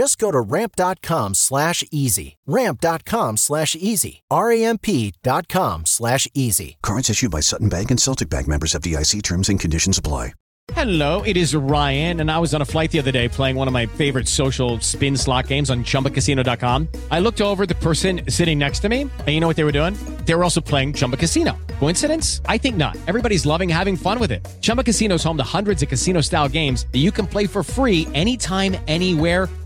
[0.00, 2.38] Just go to ramp.com slash easy.
[2.46, 4.22] Ramp.com slash easy.
[4.30, 6.78] R-A-M-P.com slash easy.
[6.80, 10.32] Cards issued by Sutton Bank and Celtic Bank members FDIC terms and conditions apply.
[10.74, 13.66] Hello, it is Ryan, and I was on a flight the other day playing one
[13.66, 16.88] of my favorite social spin slot games on chumbacasino.com.
[17.10, 19.72] I looked over the person sitting next to me, and you know what they were
[19.72, 19.94] doing?
[20.26, 21.58] They were also playing Chumba Casino.
[21.80, 22.40] Coincidence?
[22.46, 22.96] I think not.
[23.08, 24.46] Everybody's loving having fun with it.
[24.60, 27.64] Chumba Casino is home to hundreds of casino style games that you can play for
[27.64, 29.48] free anytime, anywhere,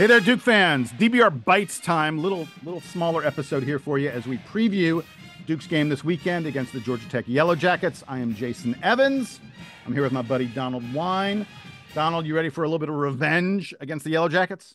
[0.00, 0.92] Hey there, Duke fans.
[0.92, 2.22] DBR Bites time.
[2.22, 5.04] Little little smaller episode here for you as we preview
[5.46, 8.02] Duke's game this weekend against the Georgia Tech Yellow Jackets.
[8.08, 9.40] I am Jason Evans.
[9.84, 11.46] I'm here with my buddy Donald Wine.
[11.92, 14.74] Donald, you ready for a little bit of revenge against the Yellow Jackets?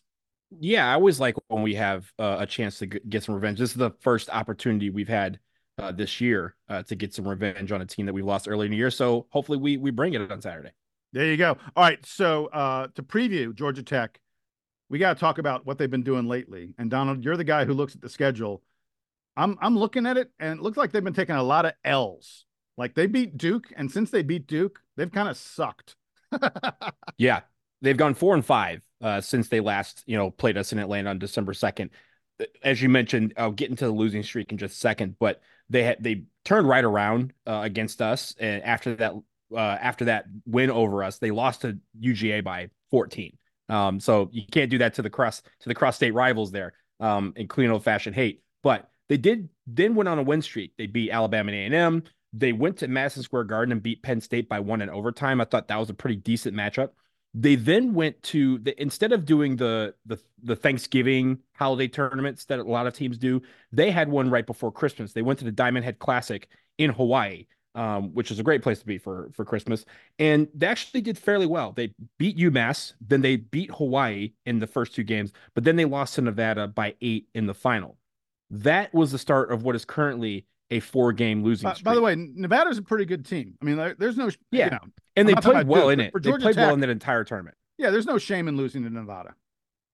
[0.59, 3.57] Yeah, I always like when we have uh, a chance to get some revenge.
[3.57, 5.39] This is the first opportunity we've had
[5.79, 8.67] uh, this year uh, to get some revenge on a team that we lost early
[8.67, 8.91] in the year.
[8.91, 10.73] So hopefully we we bring it on Saturday.
[11.13, 11.57] There you go.
[11.75, 12.05] All right.
[12.05, 14.19] So uh, to preview Georgia Tech,
[14.89, 16.73] we got to talk about what they've been doing lately.
[16.77, 18.61] And Donald, you're the guy who looks at the schedule.
[19.37, 21.73] I'm I'm looking at it, and it looks like they've been taking a lot of
[21.83, 22.45] L's.
[22.77, 25.95] Like they beat Duke, and since they beat Duke, they've kind of sucked.
[27.17, 27.41] Yeah,
[27.81, 31.09] they've gone four and five uh, since they last you know played us in Atlanta
[31.09, 31.91] on December second.
[32.61, 35.83] As you mentioned, I'll get into the losing streak in just a second, but they
[35.83, 39.13] had they turned right around uh, against us, and after that
[39.53, 43.37] uh, after that win over us, they lost to UGA by 14.
[43.69, 46.73] Um, so you can't do that to the cross to the cross state rivals there,
[46.99, 48.41] um, in clean old fashioned hate.
[48.63, 50.73] But they did then went on a win streak.
[50.77, 52.03] They beat Alabama and A&M.
[52.33, 55.39] They went to Madison Square Garden and beat Penn State by one in overtime.
[55.39, 56.89] I thought that was a pretty decent matchup.
[57.33, 62.59] They then went to the instead of doing the the the Thanksgiving holiday tournaments that
[62.59, 65.13] a lot of teams do, they had one right before Christmas.
[65.13, 66.47] They went to the Diamond Head Classic
[66.77, 69.85] in Hawaii, um, which is a great place to be for for Christmas.
[70.17, 71.71] And they actually did fairly well.
[71.73, 75.85] They beat UMass, then they beat Hawaii in the first two games, but then they
[75.85, 77.97] lost to Nevada by eight in the final.
[78.49, 81.85] That was the start of what is currently a four game losing streak.
[81.85, 83.55] by the way, Nevada's a pretty good team.
[83.61, 84.65] I mean, there- there's no Yeah.
[84.65, 84.79] you know,
[85.15, 86.11] and they played well in it.
[86.11, 87.55] for They played well in that entire tournament.
[87.77, 89.35] yeah, there's no shame in losing to Nevada.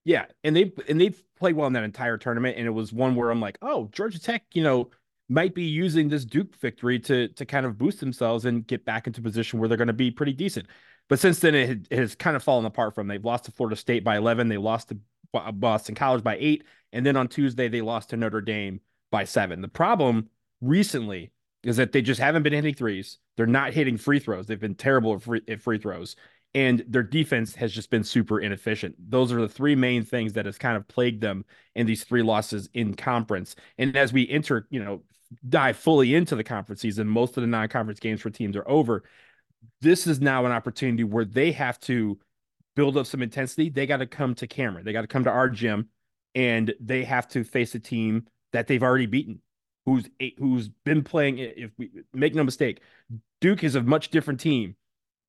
[0.04, 3.14] Yeah, and they and they've played well in that entire tournament, and it was one
[3.14, 4.90] where I'm like, oh, Georgia Tech, you know,
[5.28, 9.06] might be using this Duke victory to to kind of boost themselves and get back
[9.06, 10.66] into position where they're going to be pretty decent.
[11.08, 13.08] But since then, it, it has kind of fallen apart from.
[13.08, 14.98] They've lost to Florida State by 11, they lost to
[15.34, 18.80] uh, Boston College by eight, and then on Tuesday they lost to Notre Dame
[19.10, 19.60] by seven.
[19.60, 20.28] The problem
[20.60, 21.32] recently
[21.64, 23.18] is that they just haven't been hitting threes.
[23.36, 24.46] They're not hitting free throws.
[24.46, 26.16] They've been terrible at free, at free throws
[26.54, 28.94] and their defense has just been super inefficient.
[28.98, 31.44] Those are the three main things that has kind of plagued them
[31.74, 33.56] in these three losses in conference.
[33.78, 35.02] And as we enter, you know,
[35.48, 39.04] dive fully into the conference season, most of the non-conference games for teams are over.
[39.80, 42.18] This is now an opportunity where they have to
[42.76, 43.70] build up some intensity.
[43.70, 44.84] They got to come to Cameron.
[44.84, 45.88] They got to come to our gym
[46.34, 49.40] and they have to face a team that they've already beaten.
[49.84, 50.08] Who's
[50.38, 52.82] who's been playing if we make no mistake,
[53.40, 54.76] Duke is a much different team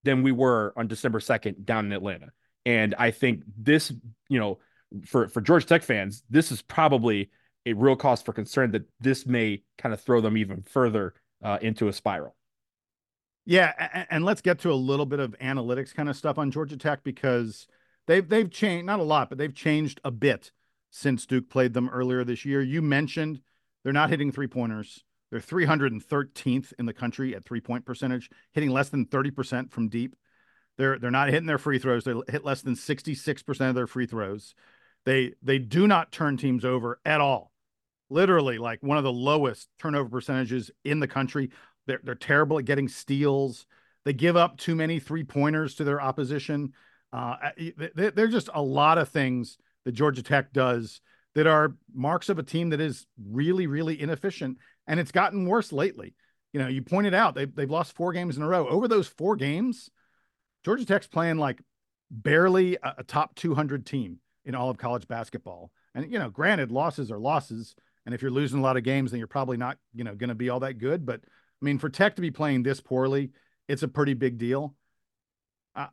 [0.03, 2.27] than we were on December 2nd down in Atlanta.
[2.65, 3.91] And I think this,
[4.29, 4.59] you know,
[5.05, 7.29] for for Georgia Tech fans, this is probably
[7.65, 11.13] a real cause for concern that this may kind of throw them even further
[11.43, 12.35] uh, into a spiral.
[13.45, 16.51] Yeah, and, and let's get to a little bit of analytics kind of stuff on
[16.51, 17.67] Georgia Tech because
[18.07, 20.51] they've they've changed not a lot, but they've changed a bit
[20.91, 22.61] since Duke played them earlier this year.
[22.61, 23.41] You mentioned
[23.83, 25.03] they're not hitting three pointers.
[25.33, 30.15] They're 313th in the country at three point percentage, hitting less than 30% from deep.
[30.77, 32.03] They're they're not hitting their free throws.
[32.03, 34.53] They hit less than 66% of their free throws.
[35.05, 37.51] They they do not turn teams over at all.
[38.11, 41.49] Literally, like one of the lowest turnover percentages in the country.
[41.87, 43.65] They're they're terrible at getting steals.
[44.05, 46.73] They give up too many three pointers to their opposition.
[47.11, 47.37] Uh,
[47.95, 51.01] they're just a lot of things that Georgia Tech does
[51.35, 54.57] that are marks of a team that is really, really inefficient.
[54.87, 56.15] And it's gotten worse lately.
[56.51, 58.67] You know, you pointed out they, they've lost four games in a row.
[58.67, 59.89] Over those four games,
[60.63, 61.59] Georgia Tech's playing like
[62.11, 65.71] barely a, a top 200 team in all of college basketball.
[65.95, 67.75] And, you know, granted, losses are losses.
[68.05, 70.29] And if you're losing a lot of games, then you're probably not, you know, going
[70.29, 71.05] to be all that good.
[71.05, 73.31] But I mean, for Tech to be playing this poorly,
[73.67, 74.75] it's a pretty big deal.
[75.75, 75.87] I,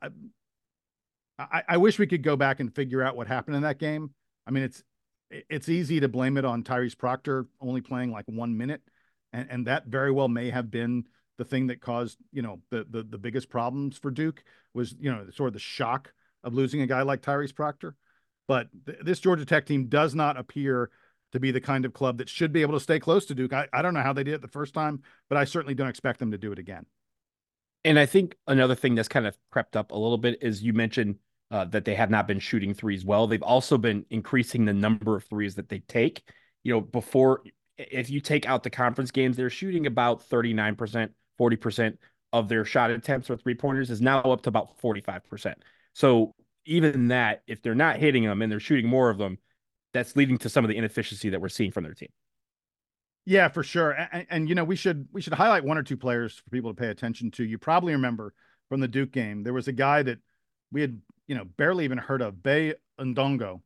[1.38, 4.10] I, I wish we could go back and figure out what happened in that game.
[4.46, 4.82] I mean, it's
[5.30, 8.82] it's easy to blame it on Tyrese Proctor only playing like one minute,
[9.32, 11.04] and, and that very well may have been
[11.38, 14.42] the thing that caused you know the, the the biggest problems for Duke
[14.74, 16.12] was you know sort of the shock
[16.42, 17.94] of losing a guy like Tyrese Proctor.
[18.48, 20.90] But th- this Georgia Tech team does not appear
[21.32, 23.52] to be the kind of club that should be able to stay close to Duke.
[23.52, 25.88] I, I don't know how they did it the first time, but I certainly don't
[25.88, 26.86] expect them to do it again.
[27.84, 30.72] And I think another thing that's kind of crept up a little bit is you
[30.72, 31.16] mentioned
[31.50, 33.26] uh, that they have not been shooting threes well.
[33.26, 36.22] They've also been increasing the number of threes that they take.
[36.62, 37.42] You know, before,
[37.76, 41.10] if you take out the conference games, they're shooting about 39%,
[41.40, 41.98] 40%
[42.32, 45.54] of their shot attempts or three pointers is now up to about 45%.
[45.94, 46.34] So
[46.66, 49.38] even that, if they're not hitting them and they're shooting more of them,
[49.92, 52.10] that's leading to some of the inefficiency that we're seeing from their team.
[53.26, 53.90] Yeah, for sure.
[53.90, 56.72] And, and, you know, we should we should highlight one or two players for people
[56.72, 57.44] to pay attention to.
[57.44, 58.34] You probably remember
[58.68, 60.18] from the Duke game, there was a guy that
[60.72, 63.60] we had, you know, barely even heard of, Baye Ndongo,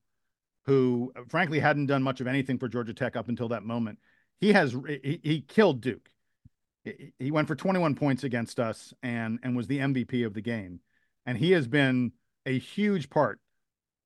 [0.66, 3.98] who frankly hadn't done much of anything for Georgia Tech up until that moment.
[4.40, 6.08] He has he, he killed Duke.
[7.18, 10.80] He went for 21 points against us and and was the MVP of the game.
[11.26, 12.12] And he has been
[12.44, 13.40] a huge part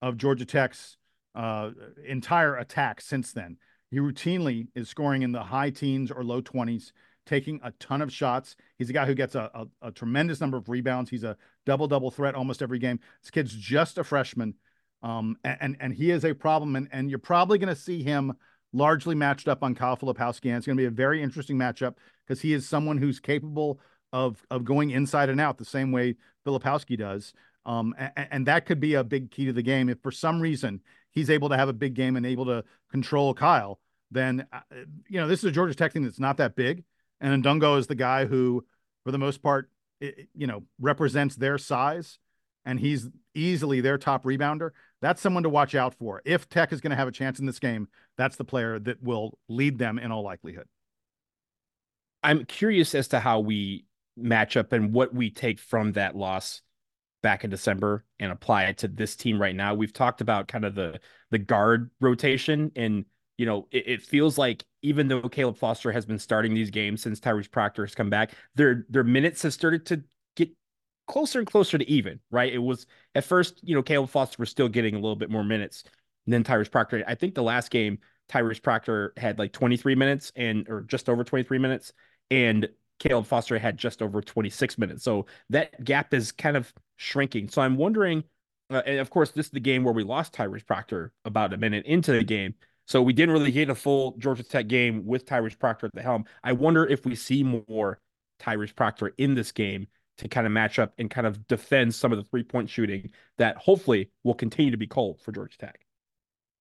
[0.01, 0.97] of Georgia Tech's
[1.35, 1.71] uh,
[2.07, 3.57] entire attack since then.
[3.91, 6.93] He routinely is scoring in the high teens or low 20s,
[7.29, 8.57] taking a ton of shots.
[8.79, 11.11] He's a guy who gets a, a, a tremendous number of rebounds.
[11.11, 11.37] He's a
[11.67, 12.99] double double threat almost every game.
[13.23, 14.55] This kid's just a freshman,
[15.03, 16.75] um, and and he is a problem.
[16.75, 18.35] And and you're probably going to see him
[18.73, 20.47] largely matched up on Kyle Filipowski.
[20.47, 21.95] And it's going to be a very interesting matchup
[22.27, 23.81] because he is someone who's capable
[24.13, 26.17] of of going inside and out the same way
[26.47, 27.35] Filipowski does.
[27.67, 29.91] Um, and, and, that could be a big key to the game.
[29.91, 33.35] If for some reason he's able to have a big game and able to control
[33.35, 33.79] Kyle,
[34.11, 34.61] then uh,
[35.07, 36.85] you know this is a Georgia Tech team that's not that big,
[37.21, 38.65] and Ndongo is the guy who,
[39.05, 39.71] for the most part,
[40.01, 42.19] it, you know, represents their size,
[42.65, 44.71] and he's easily their top rebounder.
[45.01, 46.23] That's someone to watch out for.
[46.25, 49.03] If Tech is going to have a chance in this game, that's the player that
[49.03, 50.67] will lead them in all likelihood.
[52.23, 53.85] I'm curious as to how we
[54.17, 56.63] match up and what we take from that loss
[57.23, 59.75] back in December and apply it to this team right now.
[59.75, 61.01] We've talked about kind of the
[61.31, 63.05] the guard rotation and
[63.39, 67.01] you know, it, it, feels like even though Caleb Foster has been starting these games
[67.01, 70.03] since Tyrese Proctor has come back, their their minutes have started to
[70.37, 70.51] get
[71.07, 72.53] closer and closer to even, right?
[72.53, 75.45] It was at first, you know, Caleb Foster was still getting a little bit more
[75.45, 75.85] minutes
[76.27, 77.05] than Tyrese Proctor.
[77.07, 81.23] I think the last game, Tyrese Proctor had like 23 minutes and or just over
[81.23, 81.93] 23 minutes,
[82.31, 82.69] and
[82.99, 85.05] Caleb Foster had just over 26 minutes.
[85.05, 87.49] So that gap is kind of shrinking.
[87.49, 88.25] So I'm wondering,
[88.69, 91.57] uh, and of course, this is the game where we lost Tyrese Proctor about a
[91.57, 92.55] minute into the game.
[92.89, 96.03] So we didn't really get a full Georgia Tech game with Tyrese Proctor at the
[96.03, 96.25] helm.
[96.43, 98.01] I wonder if we see more
[98.41, 102.13] Tyrese Proctor in this game to kind of match up and kind of defend some
[102.13, 105.85] of the three point shooting that hopefully will continue to be cold for Georgia Tech.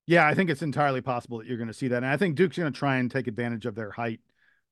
[0.06, 1.98] Yeah, I think it's entirely possible that you're going to see that.
[1.98, 4.20] And I think Duke's going to try and take advantage of their height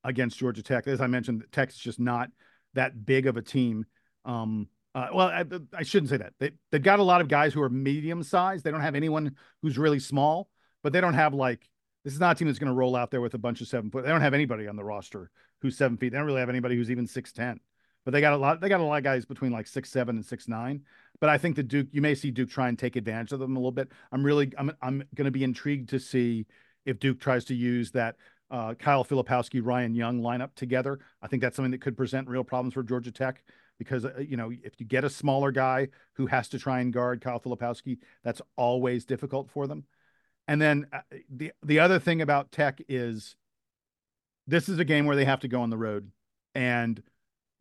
[0.04, 0.88] against Georgia Tech.
[0.88, 2.30] As I mentioned, Tech's just not
[2.74, 3.86] that big of a team.
[4.26, 6.34] Um, uh, well, I, I, shouldn't say that.
[6.40, 8.64] They, they've got a lot of guys who are medium sized.
[8.64, 10.50] They don't have anyone who's really small,
[10.86, 11.68] but they don't have like,
[12.04, 13.68] this is not a team that's going to roll out there with a bunch of
[13.68, 14.04] seven foot.
[14.04, 16.12] They don't have anybody on the roster who's seven feet.
[16.12, 17.58] They don't really have anybody who's even 6'10
[18.04, 18.62] but they got a lot.
[18.62, 20.84] They got a lot of guys between like six seven and six nine.
[21.20, 23.56] But I think the Duke, you may see Duke try and take advantage of them
[23.56, 23.92] a little bit.
[24.12, 26.46] I'm really, I'm, I'm going to be intrigued to see
[26.86, 28.18] if Duke tries to use that
[28.52, 31.00] uh, Kyle Filipowski, Ryan Young lineup together.
[31.24, 33.44] I think that's something that could present real problems for Georgia Tech.
[33.80, 36.94] because uh, you know if you get a smaller guy who has to try and
[36.94, 39.84] guard Kyle Filipowski, that's always difficult for them.
[40.48, 41.00] And then uh,
[41.30, 43.36] the the other thing about Tech is
[44.48, 46.12] this is a game where they have to go on the road,
[46.54, 47.02] and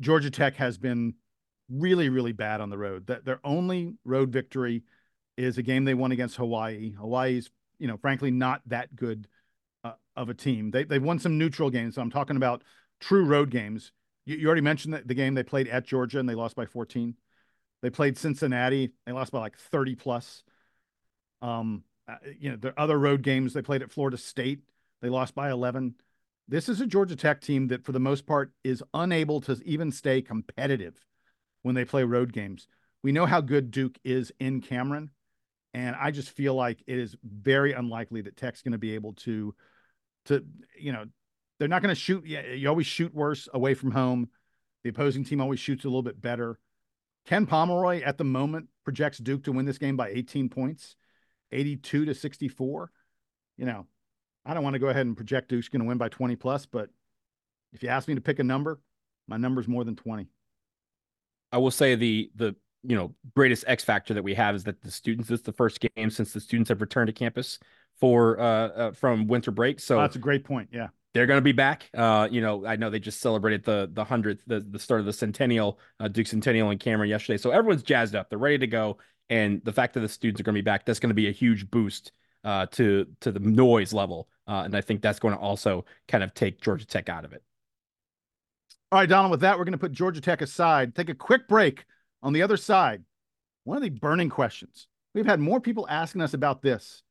[0.00, 1.14] Georgia Tech has been
[1.70, 3.06] really really bad on the road.
[3.06, 4.82] That their only road victory
[5.36, 6.92] is a game they won against Hawaii.
[6.92, 9.28] Hawaii's you know frankly not that good
[9.82, 10.70] uh, of a team.
[10.70, 11.94] They they've won some neutral games.
[11.94, 12.62] So I'm talking about
[13.00, 13.92] true road games.
[14.26, 16.66] You, you already mentioned the, the game they played at Georgia and they lost by
[16.66, 17.14] 14.
[17.82, 18.92] They played Cincinnati.
[19.06, 20.42] They lost by like 30 plus.
[21.42, 24.61] Um, uh, you know, the other road games they played at Florida State.
[25.02, 25.94] They lost by 11.
[26.49, 29.90] This is a Georgia Tech team that, for the most part, is unable to even
[29.90, 30.94] stay competitive
[31.62, 32.68] when they play road games.
[33.02, 35.11] We know how good Duke is in Cameron,
[35.73, 39.14] and I just feel like it is very unlikely that Tech's going to be able
[39.14, 39.54] to,
[40.26, 40.44] to
[40.78, 41.04] you know,
[41.58, 42.26] they're not going to shoot.
[42.26, 44.28] You always shoot worse away from home.
[44.82, 46.58] The opposing team always shoots a little bit better.
[47.26, 50.96] Ken Pomeroy at the moment projects Duke to win this game by 18 points,
[51.54, 52.90] 82 to 64.
[53.56, 53.87] You know,
[54.44, 56.66] I don't want to go ahead and project Duke's going to win by 20 plus,
[56.66, 56.90] but
[57.73, 58.80] if you ask me to pick a number,
[59.26, 60.26] my number's more than 20.
[61.52, 64.82] I will say the the you know greatest X factor that we have is that
[64.82, 65.28] the students.
[65.28, 67.58] This is the first game since the students have returned to campus
[68.00, 69.78] for uh, uh from winter break.
[69.78, 70.70] So oh, that's a great point.
[70.73, 71.88] Yeah, they're going to be back.
[71.94, 75.06] Uh, you know, I know they just celebrated the the hundredth, the, the start of
[75.06, 77.38] the centennial, uh, Duke Centennial in Cameron yesterday.
[77.38, 78.28] So everyone's jazzed up.
[78.28, 78.99] They're ready to go.
[79.31, 81.28] And the fact that the students are going to be back, that's going to be
[81.28, 82.12] a huge boost
[82.45, 84.28] uh, to to the noise level.
[84.47, 87.33] Uh, and I think that's going to also kind of take Georgia Tech out of
[87.33, 87.43] it.
[88.93, 89.31] All right, Donald.
[89.31, 90.95] With that, we're going to put Georgia Tech aside.
[90.95, 91.85] Take a quick break.
[92.23, 93.02] On the other side,
[93.64, 94.87] one of the burning questions.
[95.14, 97.02] We've had more people asking us about this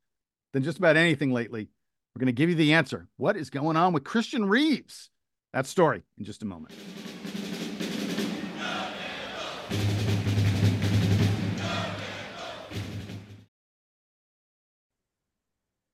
[0.53, 1.69] than just about anything lately.
[2.15, 3.07] We're going to give you the answer.
[3.17, 5.09] What is going on with Christian Reeves?
[5.53, 6.73] That story in just a moment.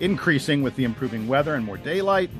[0.00, 2.30] increasing with the improving weather and more daylight,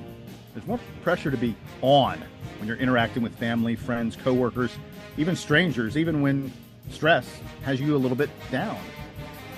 [0.55, 2.21] there's more pressure to be on
[2.59, 4.77] when you're interacting with family, friends, coworkers,
[5.17, 6.53] even strangers, even when
[6.91, 8.79] stress has you a little bit down.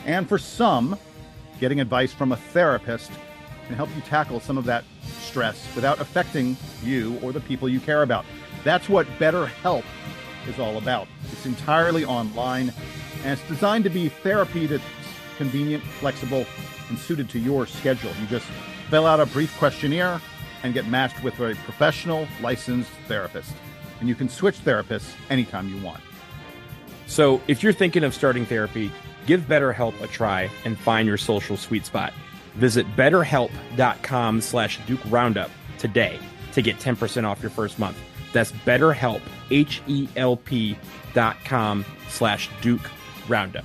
[0.05, 0.99] And for some,
[1.61, 3.11] getting advice from a therapist
[3.67, 4.85] can help you tackle some of that
[5.21, 8.25] stress without affecting you or the people you care about.
[8.65, 9.85] That's what BetterHelp
[10.49, 11.07] is all about.
[11.31, 12.73] It's entirely online
[13.25, 14.85] and it's designed to be therapy that's
[15.39, 16.45] convenient, flexible,
[16.93, 18.13] and suited to your schedule.
[18.21, 18.47] You just
[18.91, 20.21] fill out a brief questionnaire
[20.63, 23.51] and get matched with a professional, licensed therapist.
[24.01, 26.03] And you can switch therapists anytime you want.
[27.07, 28.93] So if you're thinking of starting therapy,
[29.27, 32.13] give BetterHelp a try and find your social sweet spot.
[32.57, 36.21] Visit betterhelp.com slash Duke Roundup today
[36.53, 37.97] to get 10% off your first month.
[38.35, 40.77] That's betterhelp, H-E-L-P
[41.15, 42.91] dot com slash Duke
[43.29, 43.65] Roundup.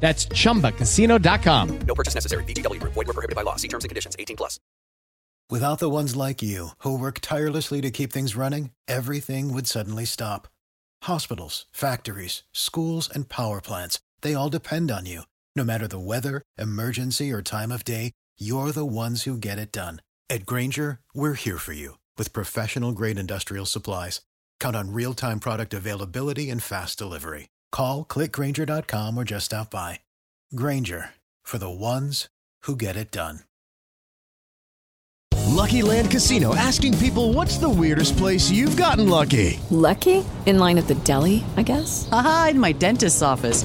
[0.00, 1.78] That's chumbacasino.com.
[1.80, 2.44] No purchase necessary.
[2.44, 2.94] VGW Group.
[2.94, 3.56] Void were prohibited by law.
[3.56, 4.16] See terms and conditions.
[4.18, 4.58] 18 plus.
[5.50, 10.04] Without the ones like you, who work tirelessly to keep things running, everything would suddenly
[10.04, 10.46] stop.
[11.04, 15.22] Hospitals, factories, schools, and power plants, they all depend on you.
[15.56, 19.72] No matter the weather, emergency, or time of day, you're the ones who get it
[19.72, 20.02] done.
[20.28, 24.20] At Grainger, we're here for you with professional grade industrial supplies.
[24.60, 27.48] Count on real time product availability and fast delivery.
[27.72, 30.00] Call clickgrainger.com or just stop by.
[30.54, 31.10] Grainger
[31.42, 32.28] for the ones
[32.62, 33.40] who get it done.
[35.48, 39.58] Lucky Land Casino asking people what's the weirdest place you've gotten lucky?
[39.70, 40.24] Lucky?
[40.46, 42.08] In line at the deli, I guess?
[42.12, 43.64] Aha, in my dentist's office.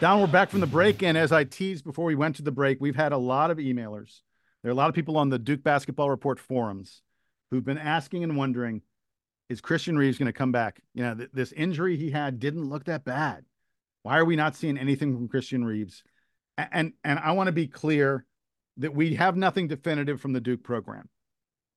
[0.00, 1.02] Down, we're back from the break.
[1.02, 3.58] And as I teased before we went to the break, we've had a lot of
[3.58, 4.22] emailers.
[4.62, 7.02] There are a lot of people on the Duke Basketball Report forums
[7.50, 8.80] who've been asking and wondering
[9.50, 10.80] is Christian Reeves going to come back?
[10.94, 13.44] You know, th- this injury he had didn't look that bad.
[14.02, 16.02] Why are we not seeing anything from Christian Reeves?
[16.56, 18.24] And and, and I want to be clear
[18.78, 21.10] that we have nothing definitive from the Duke program.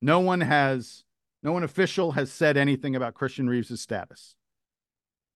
[0.01, 1.03] No one has,
[1.41, 4.37] no one official has said anything about Christian Reeves' status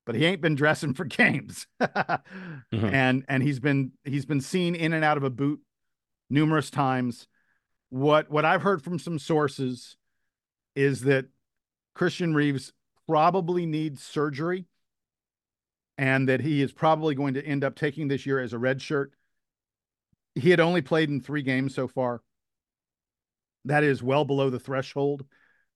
[0.08, 1.68] but he ain't been dressing for games.
[1.80, 2.86] mm-hmm.
[2.86, 5.60] And and he's been he's been seen in and out of a boot
[6.30, 7.28] numerous times.
[7.90, 9.98] What what I've heard from some sources
[10.76, 11.26] is that
[11.94, 12.72] Christian Reeves
[13.08, 14.66] probably needs surgery
[15.98, 18.82] and that he is probably going to end up taking this year as a red
[18.82, 19.12] shirt.
[20.36, 22.22] He had only played in 3 games so far.
[23.66, 25.26] That is well below the threshold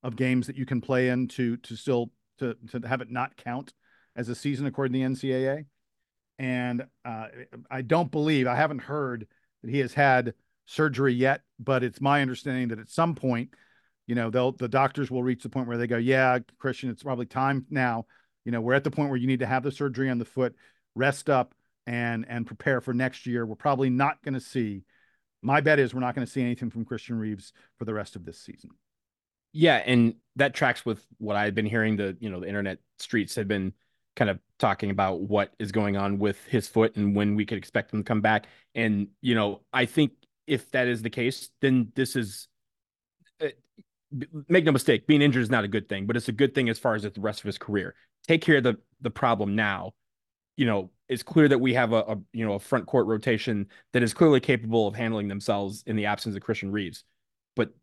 [0.03, 3.35] of games that you can play in to to still to to have it not
[3.35, 3.73] count
[4.21, 5.65] as a season according to the NCAA.
[6.39, 7.27] And uh,
[7.69, 9.27] I don't believe, I haven't heard
[9.61, 10.33] that he has had
[10.65, 13.53] surgery yet, but it's my understanding that at some point,
[14.07, 17.03] you know, they'll, the doctors will reach the point where they go, yeah, Christian, it's
[17.03, 18.05] probably time now.
[18.45, 20.25] You know, we're at the point where you need to have the surgery on the
[20.25, 20.55] foot,
[20.95, 21.53] rest up
[21.85, 23.45] and, and prepare for next year.
[23.45, 24.83] We're probably not going to see,
[25.41, 28.15] my bet is we're not going to see anything from Christian Reeves for the rest
[28.15, 28.71] of this season.
[29.53, 29.77] Yeah.
[29.85, 31.97] And that tracks with what I've been hearing.
[31.97, 33.73] The, you know, the internet streets have been
[34.15, 37.57] kind of talking about what is going on with his foot and when we could
[37.57, 38.47] expect him to come back.
[38.75, 40.11] And, you know, I think
[40.47, 42.47] if that is the case, then this is,
[43.41, 43.47] uh,
[44.47, 46.69] make no mistake, being injured is not a good thing, but it's a good thing
[46.69, 47.95] as far as the rest of his career.
[48.27, 49.93] Take care of the, the problem now.
[50.57, 53.67] You know, it's clear that we have a, a you know a front court rotation
[53.91, 57.03] that is clearly capable of handling themselves in the absence of Christian Reeves.
[57.55, 57.73] But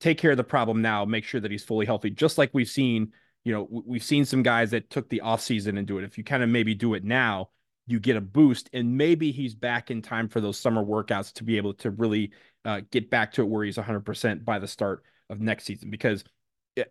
[0.00, 1.04] take care of the problem now.
[1.04, 3.12] Make sure that he's fully healthy, just like we've seen
[3.48, 6.04] you know, we've seen some guys that took the offseason and do it.
[6.04, 7.48] If you kind of maybe do it now,
[7.86, 11.44] you get a boost, and maybe he's back in time for those summer workouts to
[11.44, 12.32] be able to really
[12.66, 15.88] uh, get back to it where he's 100% by the start of next season.
[15.88, 16.24] Because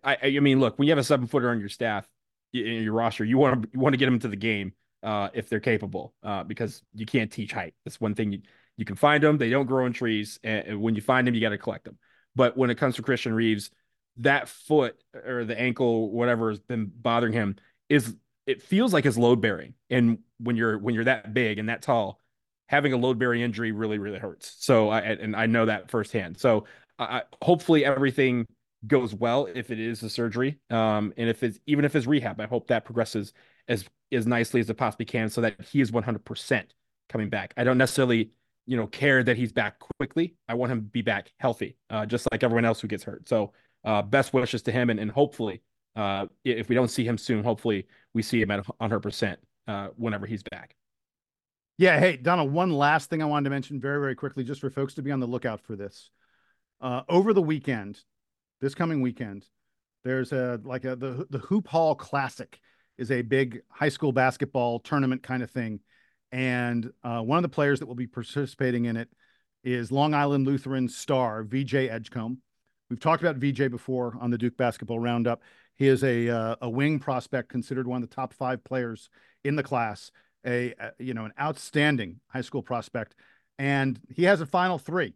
[0.03, 2.09] I, I mean, look, when you have a seven footer on your staff,
[2.55, 5.29] in your roster, you want to you want to get them into the game uh,
[5.35, 7.75] if they're capable, uh, because you can't teach height.
[7.85, 8.41] That's one thing you
[8.77, 9.37] you can find them.
[9.37, 11.99] They don't grow in trees, and when you find them, you got to collect them.
[12.35, 13.69] But when it comes to Christian Reeves,
[14.19, 17.55] that foot or the ankle, whatever has been bothering him,
[17.89, 19.73] is it feels like it's load bearing.
[19.89, 22.19] And when you're when you're that big and that tall,
[22.67, 24.55] having a load bearing injury really really hurts.
[24.59, 26.37] So I and I know that firsthand.
[26.37, 26.65] So
[26.99, 28.47] I, hopefully everything
[28.85, 32.39] goes well if it is a surgery, um, and if it's even if it's rehab,
[32.39, 33.33] I hope that progresses
[33.67, 36.73] as as nicely as it possibly can, so that he is 100 percent
[37.09, 37.53] coming back.
[37.57, 38.31] I don't necessarily
[38.65, 40.35] you know care that he's back quickly.
[40.47, 43.27] I want him to be back healthy, uh, just like everyone else who gets hurt.
[43.27, 43.53] So
[43.87, 45.61] uh, best wishes to him, and, and hopefully,
[45.95, 49.87] uh, if we don't see him soon, hopefully we see him at 100 percent uh,
[49.95, 50.75] whenever he's back.
[51.77, 51.97] Yeah.
[51.97, 52.51] Hey, Donald.
[52.51, 55.11] One last thing I wanted to mention very, very quickly, just for folks to be
[55.11, 56.09] on the lookout for this.
[56.81, 57.97] Uh, over the weekend,
[58.59, 59.45] this coming weekend,
[60.03, 62.59] there's a like a the the Hoop Hall Classic
[62.97, 65.79] is a big high school basketball tournament kind of thing,
[66.33, 69.07] and uh, one of the players that will be participating in it
[69.63, 72.41] is Long Island Lutheran star VJ Edgecombe.
[72.89, 75.41] We've talked about VJ before on the Duke Basketball Roundup.
[75.75, 79.09] He is a uh, a wing prospect, considered one of the top five players
[79.43, 80.11] in the class.
[80.45, 83.15] A, a you know an outstanding high school prospect,
[83.59, 85.15] and he has a final three,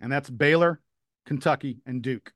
[0.00, 0.80] and that's Baylor,
[1.26, 2.32] Kentucky, and Duke.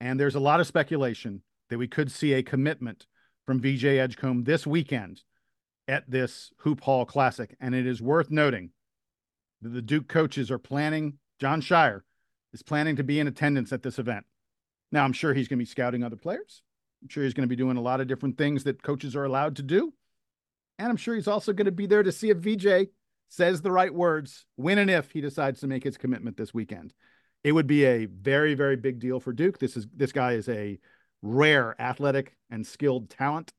[0.00, 3.06] And there's a lot of speculation that we could see a commitment
[3.46, 5.22] from VJ Edgecombe this weekend
[5.86, 7.56] at this Hoop Hall Classic.
[7.60, 8.70] And it is worth noting
[9.62, 12.02] that the Duke coaches are planning, Jon Scheyer
[12.52, 14.24] is planning to be in attendance at this event.
[14.90, 16.62] Now, I'm sure he's going to be scouting other players.
[17.02, 19.24] I'm sure he's going to be doing a lot of different things that coaches are
[19.24, 19.92] allowed to do.
[20.78, 22.88] And I'm sure he's also going to be there to see if VJ
[23.28, 26.94] says the right words when and if he decides to make his commitment this weekend.
[27.44, 29.58] It would be a very, very big deal for Duke.
[29.58, 30.78] This is this guy is a
[31.22, 33.52] rare athletic and skilled talent.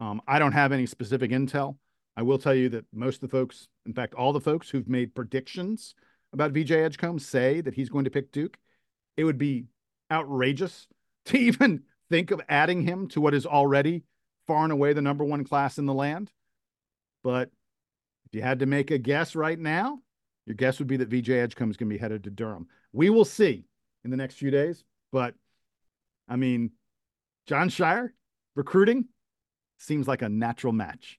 [0.00, 1.76] Um, I don't have any specific intel.
[2.16, 4.88] I will tell you that most of the folks, in fact, all the folks who've
[4.88, 5.94] made predictions
[6.32, 8.58] about VJ Edgecombe say that he's going to pick Duke,
[9.16, 9.66] it would be
[10.10, 10.86] outrageous
[11.26, 14.04] to even think of adding him to what is already
[14.46, 16.30] far and away the number one class in the land.
[17.22, 17.50] But
[18.26, 20.00] if you had to make a guess right now,
[20.46, 22.66] your guess would be that VJ Edgecombe is going to be headed to Durham.
[22.92, 23.64] We will see
[24.04, 24.82] in the next few days.
[25.12, 25.34] But
[26.28, 26.72] I mean,
[27.46, 28.10] Jon Scheyer
[28.56, 29.06] recruiting
[29.78, 31.18] seems like a natural match.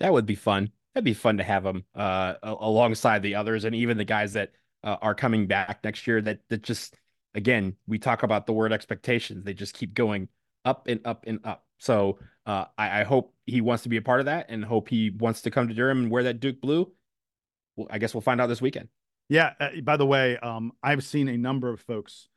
[0.00, 0.70] That would be fun.
[0.94, 4.52] That'd be fun to have him uh, alongside the others and even the guys that
[4.82, 6.20] uh, are coming back next year.
[6.20, 6.96] That that just
[7.34, 9.44] again, we talk about the word expectations.
[9.44, 10.28] They just keep going
[10.64, 11.64] up and up and up.
[11.78, 14.88] So uh, I, I, hope he wants to be a part of that and hope
[14.88, 16.90] he wants to come to Durham and wear that Duke blue.
[17.76, 18.88] Well, I guess we'll find out this weekend.
[19.28, 19.52] Yeah.
[19.60, 22.28] Uh, by the way, um, I've seen a number of folks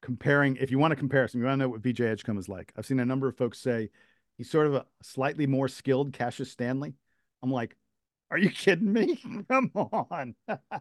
[0.00, 0.56] comparing.
[0.56, 2.72] If you want a comparison, you want to know what VJ Edgecombe is like.
[2.76, 3.90] I've seen a number of folks say
[4.38, 6.94] he's sort of a slightly more skilled Cassius Stanley.
[7.42, 7.76] I'm like,
[8.30, 9.20] are you kidding me?
[9.50, 10.34] Come on.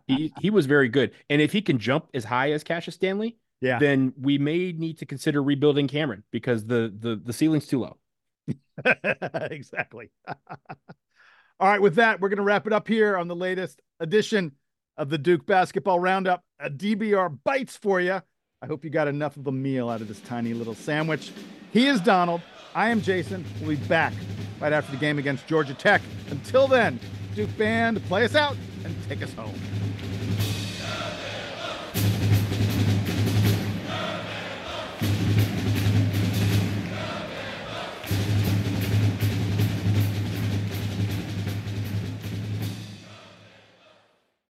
[0.07, 3.37] he he was very good, and if he can jump as high as Cassius Stanley,
[3.61, 7.79] yeah, then we may need to consider rebuilding Cameron because the the the ceiling's too
[7.79, 7.97] low.
[9.51, 10.11] exactly.
[11.59, 14.51] All right, with that, we're going to wrap it up here on the latest edition
[14.95, 16.43] of the Duke Basketball Roundup.
[16.59, 18.21] A DBR bites for you.
[18.61, 21.31] I hope you got enough of a meal out of this tiny little sandwich.
[21.71, 22.41] He is Donald.
[22.75, 23.43] I am Jason.
[23.59, 24.13] We'll be back
[24.59, 26.01] right after the game against Georgia Tech.
[26.29, 26.99] Until then,
[27.37, 29.53] Duke Band, play us out and take us home.